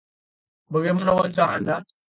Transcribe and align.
Bagaimana 0.73 1.09
wawancara 1.13 1.51
Anda? 1.57 1.75